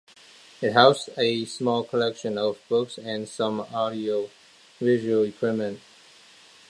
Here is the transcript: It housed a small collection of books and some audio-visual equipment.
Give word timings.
It 0.63 0.73
housed 0.73 1.11
a 1.15 1.45
small 1.45 1.83
collection 1.83 2.35
of 2.35 2.59
books 2.67 2.97
and 2.97 3.29
some 3.29 3.59
audio-visual 3.71 5.23
equipment. 5.25 5.79